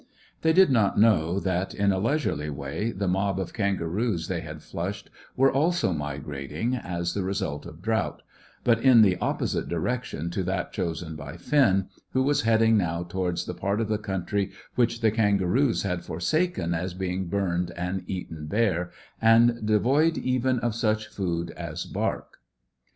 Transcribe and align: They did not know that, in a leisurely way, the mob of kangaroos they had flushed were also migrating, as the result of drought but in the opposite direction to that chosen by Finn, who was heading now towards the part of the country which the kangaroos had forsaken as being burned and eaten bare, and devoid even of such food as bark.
They 0.41 0.51
did 0.51 0.71
not 0.71 0.97
know 0.99 1.39
that, 1.39 1.75
in 1.75 1.91
a 1.91 1.99
leisurely 1.99 2.49
way, 2.49 2.91
the 2.91 3.07
mob 3.07 3.39
of 3.39 3.53
kangaroos 3.53 4.27
they 4.29 4.41
had 4.41 4.63
flushed 4.63 5.11
were 5.37 5.51
also 5.51 5.93
migrating, 5.93 6.73
as 6.75 7.13
the 7.13 7.21
result 7.21 7.67
of 7.67 7.83
drought 7.83 8.23
but 8.63 8.79
in 8.79 9.03
the 9.03 9.17
opposite 9.17 9.69
direction 9.69 10.31
to 10.31 10.41
that 10.41 10.73
chosen 10.73 11.15
by 11.15 11.37
Finn, 11.37 11.87
who 12.13 12.23
was 12.23 12.41
heading 12.41 12.77
now 12.77 13.03
towards 13.03 13.45
the 13.45 13.53
part 13.53 13.79
of 13.79 13.89
the 13.89 13.99
country 13.99 14.49
which 14.73 15.01
the 15.01 15.11
kangaroos 15.11 15.83
had 15.83 16.03
forsaken 16.03 16.73
as 16.73 16.95
being 16.95 17.27
burned 17.27 17.69
and 17.77 18.01
eaten 18.07 18.47
bare, 18.47 18.89
and 19.21 19.63
devoid 19.63 20.17
even 20.17 20.57
of 20.61 20.73
such 20.73 21.09
food 21.09 21.51
as 21.51 21.85
bark. 21.85 22.39